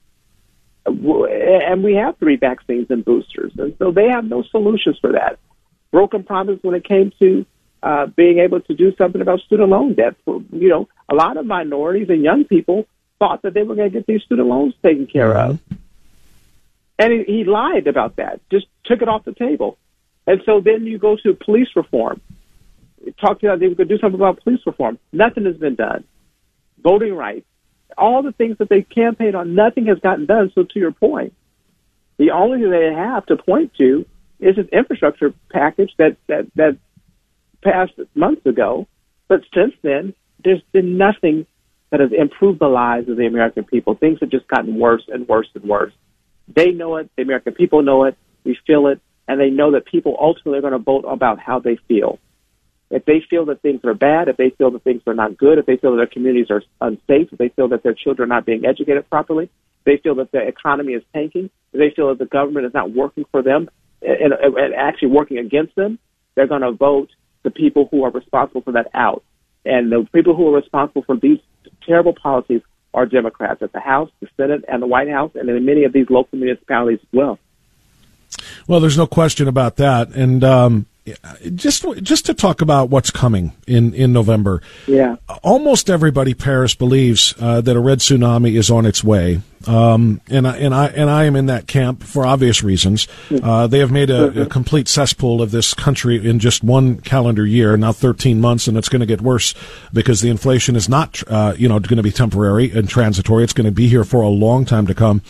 [0.85, 5.39] And we have three vaccines and boosters, and so they have no solutions for that.
[5.91, 7.45] Broken promise when it came to
[7.83, 10.15] uh, being able to do something about student loan debt.
[10.27, 12.87] You know, a lot of minorities and young people
[13.19, 15.51] thought that they were going to get these student loans taken care mm-hmm.
[15.53, 15.79] of.
[16.99, 19.79] And he, he lied about that, just took it off the table.
[20.27, 22.21] And so then you go to police reform.
[23.21, 24.99] talked about they could do something about police reform.
[25.13, 26.05] Nothing has been done.
[26.83, 27.47] Voting rights,
[27.97, 30.51] all the things that they campaigned on, nothing has gotten done.
[30.55, 31.35] So to your point,
[32.19, 34.07] the only thing they have to point to
[34.41, 36.77] is this infrastructure package that that that
[37.63, 38.87] passed months ago.
[39.29, 41.47] But since then, there's been nothing
[41.91, 43.95] that has improved the lives of the American people.
[43.95, 45.93] Things have just gotten worse and worse and worse.
[46.49, 47.11] They know it.
[47.17, 48.17] The American people know it.
[48.45, 51.59] We feel it, and they know that people ultimately are going to vote about how
[51.59, 52.19] they feel.
[52.91, 55.59] If they feel that things are bad, if they feel that things are not good,
[55.59, 58.37] if they feel that their communities are unsafe, if they feel that their children are
[58.37, 59.51] not being educated properly,
[59.85, 62.93] they feel that the economy is tanking, if they feel that the government is not
[62.93, 63.69] working for them
[64.03, 65.99] eh, and, eh, and actually working against them,
[66.35, 67.11] they're going to vote
[67.43, 69.25] the people who are responsible for that out.
[69.65, 71.39] And the people who are responsible for these
[71.87, 72.63] terrible policies
[72.95, 75.93] are Democrats at the House, the Senate, and the White House, and in many of
[75.93, 77.39] these local municipalities as well.
[78.67, 80.09] Well, there's no question about that.
[80.15, 80.87] And um,
[81.55, 84.63] just just to talk about what's coming in in November.
[84.87, 85.17] Yeah.
[85.43, 89.41] Almost everybody Paris believes uh, that a red tsunami is on its way.
[89.67, 93.09] Um, and I, and I and I am in that camp for obvious reasons.
[93.31, 97.45] Uh, they have made a, a, complete cesspool of this country in just one calendar
[97.45, 99.55] year, now 13 months, and it's going to get worse
[99.93, 103.43] because the inflation is not, uh, you know, going to be temporary and transitory.
[103.43, 105.23] It's going to be here for a long time to come.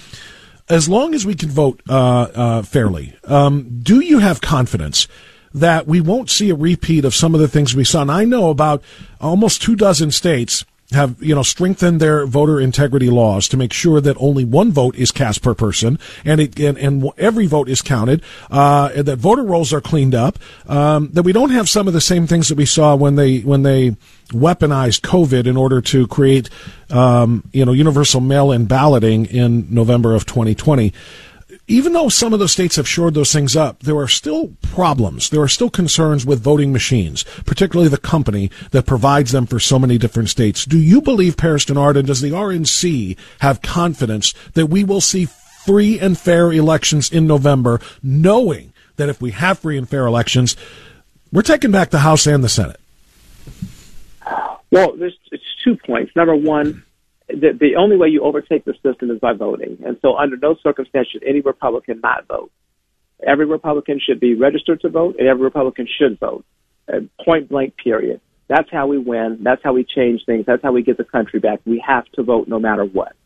[0.69, 5.07] As long as we can vote uh, uh fairly, um, do you have confidence?
[5.57, 8.03] That we won't see a repeat of some of the things we saw.
[8.03, 8.83] And I know about
[9.21, 14.01] almost two dozen states have you know strengthened their voter integrity laws to make sure
[14.01, 17.83] that only one vote is cast per person and it, and, and every vote is
[17.83, 20.39] counted uh, that voter rolls are cleaned up
[20.69, 23.41] um, that we don't have some of the same things that we saw when they
[23.41, 23.91] when they
[24.29, 26.49] weaponized COVID in order to create
[26.91, 30.93] um, you know universal mail-in balloting in November of 2020
[31.69, 35.31] even though some of those states have shored those things up, there are still problems.
[35.31, 39.79] There are still concerns with voting machines, particularly the company that provides them for so
[39.79, 40.65] many different states.
[40.65, 45.27] Do you believe, Paris Dennard, and does the RNC have confidence that we will see
[45.67, 50.57] free and fair elections in November, knowing that if we have free and fair elections,
[51.33, 52.81] we're taking back the House and the Senate?
[54.71, 55.19] Well, there's
[55.65, 56.15] two points.
[56.15, 56.85] Number one,
[57.29, 59.79] the, the only way you overtake the system is by voting.
[59.85, 62.51] And so, under no circumstance should any Republican not vote.
[63.27, 66.45] Every Republican should be registered to vote, and every Republican should vote.
[67.25, 68.21] Point blank, period.
[68.49, 69.41] That's how we win.
[69.43, 70.45] That's how we change things.
[70.47, 71.61] That's how we get the country back.
[71.65, 73.17] We have to vote no matter what.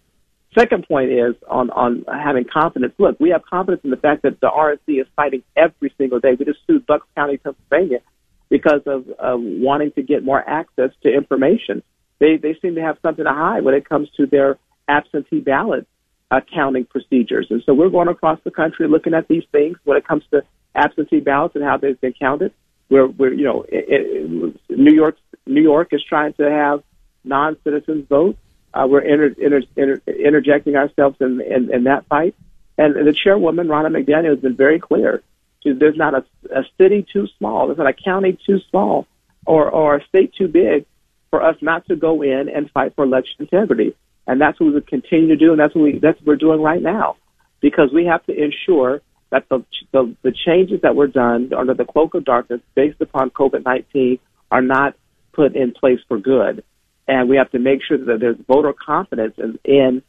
[0.58, 2.94] Second point is on, on having confidence.
[2.98, 6.30] Look, we have confidence in the fact that the RNC is fighting every single day.
[6.38, 8.00] We just sued Bucks County, Pennsylvania,
[8.48, 11.82] because of uh, wanting to get more access to information
[12.20, 15.86] they they seem to have something to hide when it comes to their absentee ballot
[16.30, 17.48] accounting procedures.
[17.50, 20.42] And so we're going across the country looking at these things when it comes to
[20.74, 22.52] absentee ballots and how they've been counted.
[22.88, 26.82] We're, we're you know, it, it, New York New York is trying to have
[27.24, 28.36] non-citizens vote.
[28.72, 32.36] Uh, we're inter, inter, inter, interjecting ourselves in, in, in that fight.
[32.78, 35.22] And the chairwoman, Ronna McDaniel, has been very clear.
[35.64, 37.66] There's not a, a city too small.
[37.66, 39.06] There's not a county too small
[39.44, 40.86] or, or a state too big
[41.30, 43.94] for us not to go in and fight for election integrity.
[44.26, 46.36] And that's what we would continue to do, and that's what, we, that's what we're
[46.36, 47.16] doing right now.
[47.60, 51.84] Because we have to ensure that the, the, the changes that were done under the
[51.84, 54.18] cloak of darkness based upon COVID-19
[54.50, 54.94] are not
[55.32, 56.64] put in place for good.
[57.06, 60.02] And we have to make sure that there's voter confidence in, in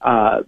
[0.00, 0.42] uh,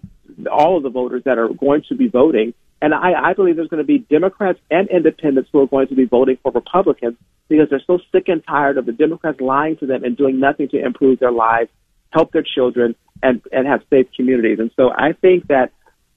[0.51, 2.55] all of the voters that are going to be voting.
[2.83, 5.95] And I, I believe there's going to be Democrats and independents who are going to
[5.95, 7.16] be voting for Republicans
[7.49, 10.69] because they're so sick and tired of the Democrats lying to them and doing nothing
[10.69, 11.69] to improve their lives,
[12.11, 14.59] help their children, and, and have safe communities.
[14.61, 15.73] And so I think that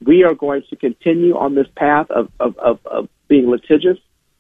[0.06, 3.98] we are going to continue on this path of, of, of, of being litigious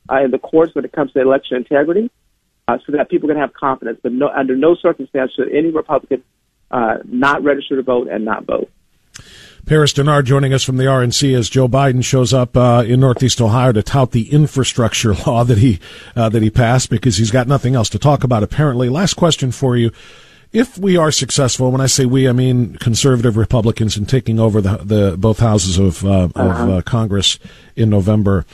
[0.09, 2.09] uh, in the courts when it comes to election integrity
[2.67, 3.99] uh, so that people can have confidence.
[4.01, 6.23] But no, under no circumstance should any Republican
[6.71, 8.69] uh, not register to vote and not vote.
[9.65, 13.39] Paris Dennard joining us from the RNC as Joe Biden shows up uh, in Northeast
[13.39, 15.79] Ohio to tout the infrastructure law that he
[16.15, 18.43] uh, that he passed because he's got nothing else to talk about.
[18.43, 19.91] Apparently, last question for you:
[20.51, 24.59] If we are successful, when I say we, I mean conservative Republicans in taking over
[24.59, 26.43] the the both houses of uh, uh-huh.
[26.43, 27.39] of uh, Congress
[27.77, 28.45] in November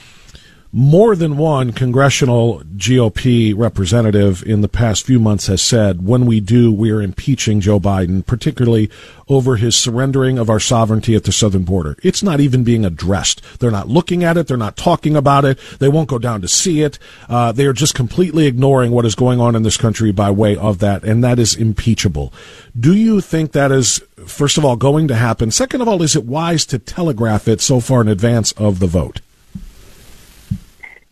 [0.72, 6.38] more than one congressional GOP representative in the past few months has said, when we
[6.38, 8.88] do, we are impeaching Joe Biden, particularly
[9.28, 11.96] over his surrendering of our sovereignty at the southern border.
[12.04, 13.42] It's not even being addressed.
[13.58, 14.46] They're not looking at it.
[14.46, 15.58] They're not talking about it.
[15.80, 17.00] They won't go down to see it.
[17.28, 20.56] Uh, they are just completely ignoring what is going on in this country by way
[20.56, 22.32] of that, and that is impeachable.
[22.78, 25.50] Do you think that is, first of all, going to happen?
[25.50, 28.86] Second of all, is it wise to telegraph it so far in advance of the
[28.86, 29.20] vote?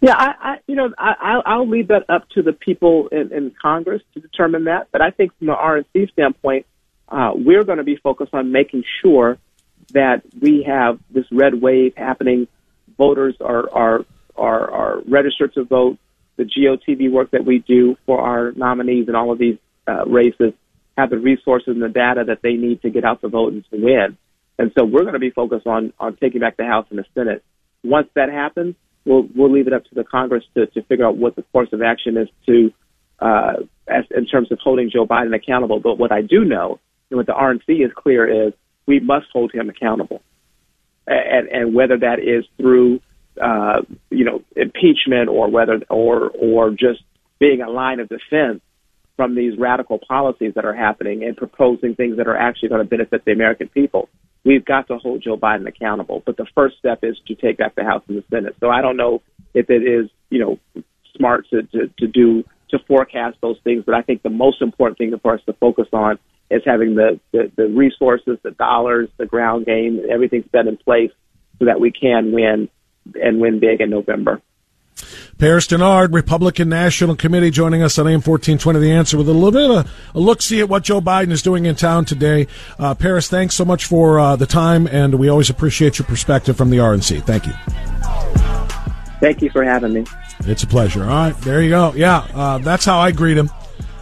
[0.01, 3.53] Yeah, I, I you know, I, I'll leave that up to the people in, in
[3.61, 4.89] Congress to determine that.
[4.93, 6.67] But I think from the RNC standpoint,
[7.09, 9.39] uh, we're going to be focused on making sure
[9.95, 12.47] that we have this red wave happening.
[12.97, 14.05] Voters are are
[14.37, 15.99] are, are registered to vote.
[16.37, 20.53] The GOTV work that we do for our nominees in all of these uh, races
[20.97, 23.65] have the resources and the data that they need to get out the vote and
[23.71, 24.17] to win.
[24.59, 27.05] And so we're going to be focused on on taking back the House and the
[27.15, 27.43] Senate.
[27.83, 28.77] Once that happens,
[29.09, 31.71] we'll we'll leave it up to the Congress to to figure out what the course
[31.73, 32.73] of action is to
[33.19, 33.55] uh,
[33.89, 35.81] as, in terms of holding Joe Biden accountable.
[35.81, 36.79] But what I do know,
[37.11, 38.53] and what the RNC is clear is,
[38.87, 40.23] we must hold him accountable,
[41.07, 43.01] and and whether that is through
[43.41, 43.81] uh,
[44.11, 47.03] you know impeachment or whether or or just
[47.39, 48.61] being a line of defense
[49.17, 52.89] from these radical policies that are happening and proposing things that are actually going to
[52.89, 54.09] benefit the American people
[54.49, 56.23] we've got to hold Joe Biden accountable.
[56.25, 58.57] But the first step is to take back the House and the Senate.
[58.61, 59.21] So I don't know
[59.53, 60.83] if it is, you know,
[61.15, 64.97] smart to, to, to do to forecast those things, but I think the most important
[64.97, 66.19] thing for us to focus on
[66.51, 71.11] is having the, the, the resources, the dollars, the ground game, everything set in place
[71.59, 72.69] so that we can win
[73.15, 74.41] and win big in November.
[75.39, 79.53] Paris Dennard, Republican National Committee, joining us on AM 1420 The Answer with a little
[79.53, 82.49] bit of a look see at what Joe Biden is doing in town today.
[82.77, 86.57] Uh, Paris, thanks so much for uh, the time, and we always appreciate your perspective
[86.57, 87.23] from the RNC.
[87.23, 87.53] Thank you.
[89.21, 90.07] Thank you for having me.
[90.41, 91.05] It's a pleasure.
[91.05, 91.93] All right, there you go.
[91.95, 93.49] Yeah, uh, that's how I greet him.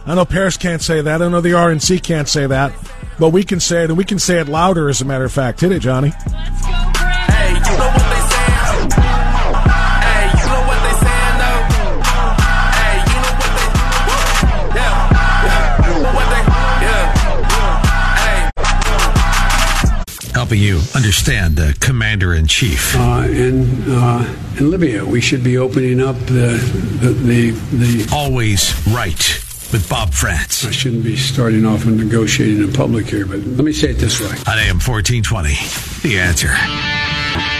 [0.07, 1.21] I know Paris can't say that.
[1.21, 2.73] I know the RNC can't say that,
[3.19, 5.31] but we can say it, and we can say it louder, as a matter of
[5.31, 5.61] fact.
[5.61, 6.09] Hit it, Johnny.
[6.09, 8.06] Hey, you know
[20.47, 22.95] helping you understand the commander in chief.
[22.95, 24.23] Uh, in uh,
[24.57, 26.55] in Libya, we should be opening up the
[27.01, 29.43] the, the the always right
[29.73, 30.63] with Bob Frantz.
[30.63, 33.97] I shouldn't be starting off and negotiating in public here, but let me say it
[33.97, 34.27] this way.
[34.47, 35.49] On AM 1420,
[36.07, 36.55] The Answer.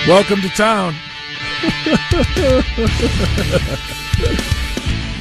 [0.08, 0.96] Welcome to town.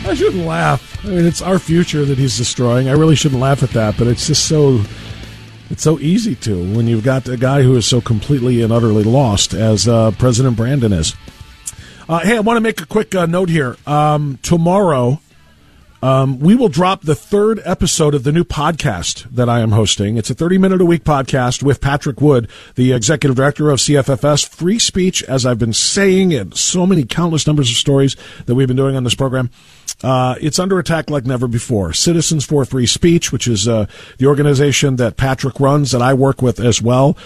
[0.07, 1.05] I shouldn't laugh.
[1.05, 2.89] I mean, it's our future that he's destroying.
[2.89, 4.85] I really shouldn't laugh at that, but it's just so
[5.71, 9.05] it's so easy to when you've got a guy who is so completely and utterly
[9.05, 11.14] lost as uh, President Brandon is.
[12.09, 13.77] Uh, hey, I want to make a quick uh, note here.
[13.85, 15.21] Um, tomorrow,
[16.03, 20.17] um, we will drop the third episode of the new podcast that I am hosting.
[20.17, 24.49] It's a 30 minute a week podcast with Patrick Wood, the executive director of CFFS.
[24.49, 28.14] Free speech, as I've been saying, and so many countless numbers of stories
[28.45, 29.51] that we've been doing on this program.
[30.03, 31.92] Uh, it's under attack like never before.
[31.92, 33.86] Citizens for Free Speech, which is uh,
[34.18, 37.16] the organization that Patrick runs, that I work with as well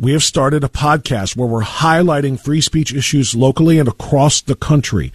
[0.00, 4.56] we have started a podcast where we're highlighting free speech issues locally and across the
[4.56, 5.12] country.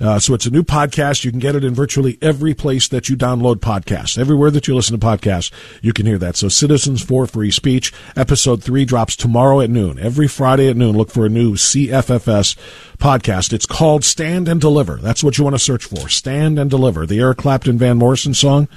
[0.00, 1.24] Uh, so it's a new podcast.
[1.24, 4.18] You can get it in virtually every place that you download podcasts.
[4.18, 5.50] Everywhere that you listen to podcasts,
[5.82, 6.36] you can hear that.
[6.36, 9.98] So Citizens for Free Speech, episode three drops tomorrow at noon.
[9.98, 12.56] Every Friday at noon, look for a new CFFS
[12.98, 13.52] podcast.
[13.52, 14.96] It's called Stand and Deliver.
[14.96, 16.08] That's what you want to search for.
[16.08, 17.06] Stand and Deliver.
[17.06, 18.68] The Eric Clapton Van Morrison song.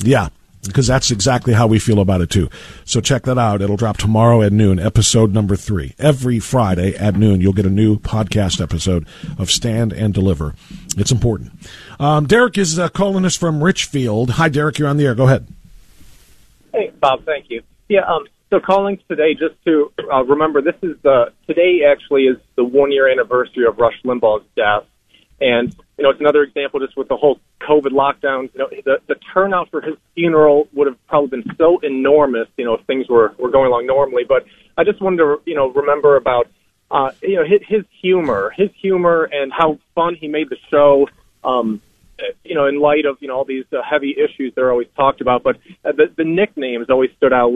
[0.00, 0.28] Yeah,
[0.66, 2.48] because that's exactly how we feel about it too.
[2.84, 3.62] So check that out.
[3.62, 5.94] It'll drop tomorrow at noon, episode number three.
[5.98, 9.06] Every Friday at noon, you'll get a new podcast episode
[9.38, 10.54] of Stand and Deliver.
[10.96, 11.52] It's important.
[12.00, 14.30] Um, Derek is uh, calling us from Richfield.
[14.30, 14.78] Hi, Derek.
[14.78, 15.14] You're on the air.
[15.14, 15.46] Go ahead.
[16.72, 17.24] Hey, Bob.
[17.24, 17.62] Thank you.
[17.88, 18.02] Yeah.
[18.02, 22.64] Um, so calling today just to uh, remember this is the today actually is the
[22.64, 24.84] one year anniversary of Rush Limbaugh's death.
[25.40, 28.50] And, you know, it's another example just with the whole COVID lockdowns.
[28.54, 32.64] You know, the, the turnout for his funeral would have probably been so enormous, you
[32.64, 34.22] know, if things were, were going along normally.
[34.22, 34.46] But
[34.76, 36.46] I just wanted to, you know, remember about,
[36.92, 41.08] uh, you know, his, his humor, his humor and how fun he made the show.
[41.42, 41.82] Um,
[42.44, 44.88] you know, in light of you know all these uh, heavy issues that are always
[44.96, 47.52] talked about, but uh, the the nicknames always stood out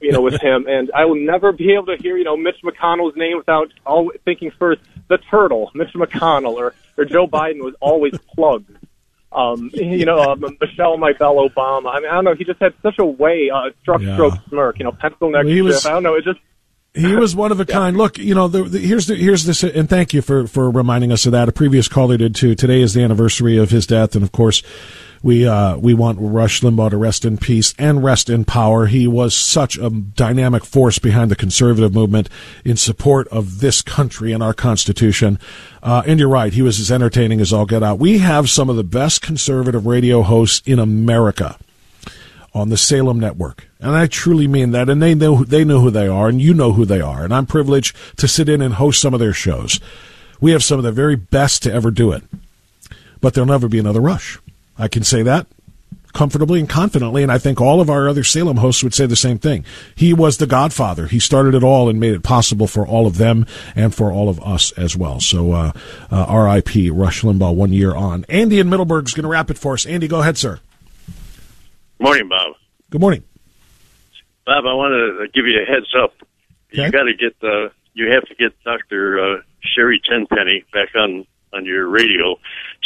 [0.00, 0.66] you know, with him.
[0.68, 4.10] And I will never be able to hear, you know, Mitch McConnell's name without all
[4.24, 8.70] thinking first the turtle, Mitch McConnell, or or Joe Biden was always plugged.
[9.32, 11.94] Um, you know, uh, Michelle, my Bell Obama.
[11.94, 12.34] I mean, I don't know.
[12.34, 14.14] He just had such a way, uh, struck yeah.
[14.14, 14.78] stroke smirk.
[14.80, 16.14] You know, pencil neck well, was, I don't know.
[16.14, 16.40] It just
[16.94, 17.96] he was one of a kind.
[17.96, 21.12] Look, you know, the, the, here's the, here's this, and thank you for for reminding
[21.12, 21.48] us of that.
[21.48, 22.54] A previous caller did too.
[22.54, 24.62] Today is the anniversary of his death, and of course,
[25.22, 28.86] we uh, we want Rush Limbaugh to rest in peace and rest in power.
[28.86, 32.28] He was such a dynamic force behind the conservative movement
[32.64, 35.38] in support of this country and our Constitution.
[35.82, 37.98] Uh, and you're right, he was as entertaining as all get out.
[37.98, 41.58] We have some of the best conservative radio hosts in America
[42.52, 43.68] on the Salem Network.
[43.78, 44.88] And I truly mean that.
[44.88, 47.24] And they know, they know who they are, and you know who they are.
[47.24, 49.80] And I'm privileged to sit in and host some of their shows.
[50.40, 52.22] We have some of the very best to ever do it.
[53.20, 54.38] but there'll never be another Rush.
[54.78, 55.46] I can say that
[56.12, 59.16] comfortably and confidently, and I think all of our other Salem hosts would say the
[59.16, 59.64] same thing.
[59.94, 61.06] He was the godfather.
[61.06, 63.46] He started it all and made it possible for all of them
[63.76, 65.20] and for all of us as well.
[65.20, 65.72] So, uh,
[66.10, 66.90] uh, R.I.P.
[66.90, 68.24] Rush Limbaugh, one year on.
[68.28, 69.86] Andy in Middleburg is going to wrap it for us.
[69.86, 70.60] Andy, go ahead, sir.
[72.00, 72.54] Morning, Bob.
[72.88, 73.22] Good morning.
[74.46, 76.14] Bob, I want to give you a heads up.
[76.72, 76.86] Okay.
[76.86, 81.26] You got to get uh, you have to get Doctor uh, Sherry Tenpenny back on
[81.52, 82.36] on your radio.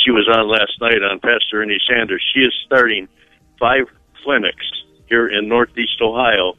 [0.05, 2.25] She was on last night on Pastor Ernie Sanders.
[2.35, 3.07] She is starting
[3.61, 3.87] five
[4.25, 4.67] clinics
[5.09, 6.55] here in Northeast Ohio,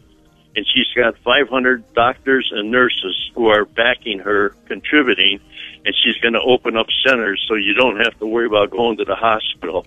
[0.55, 5.41] and she's got 500 doctors and nurses who are backing her, contributing,
[5.83, 8.95] and she's going to open up centers so you don't have to worry about going
[8.97, 9.85] to the hospital.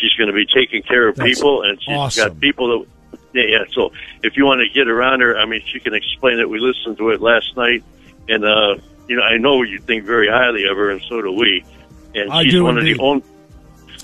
[0.00, 2.28] She's going to be taking care of That's people, and she's awesome.
[2.28, 2.88] got people that.
[3.32, 3.64] Yeah, yeah.
[3.72, 3.92] So
[4.22, 6.48] if you want to get around her, I mean, she can explain it.
[6.48, 7.82] We listened to it last night,
[8.28, 8.76] and uh,
[9.08, 11.64] you know, I know you think very highly of her, and so do we.
[12.14, 12.92] And I she's do one indeed.
[12.92, 13.22] of the only.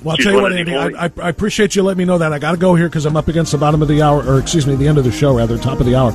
[0.02, 2.18] Well, I'll She's tell you what, Andy, I, I, I appreciate you letting me know
[2.18, 2.32] that.
[2.32, 4.38] I got to go here because I'm up against the bottom of the hour, or
[4.40, 6.12] excuse me, the end of the show, rather, top of the hour.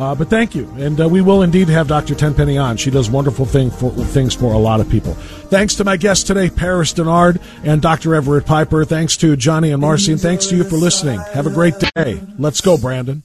[0.00, 2.14] Uh, but thank you, and uh, we will indeed have Dr.
[2.14, 2.78] Tenpenny on.
[2.78, 5.12] She does wonderful thing for, things for a lot of people.
[5.12, 8.14] Thanks to my guests today, Paris Dennard and Dr.
[8.14, 8.86] Everett Piper.
[8.86, 11.20] Thanks to Johnny and Marcy, and thanks to you for listening.
[11.34, 12.18] Have a great day.
[12.38, 13.24] Let's go, Brandon.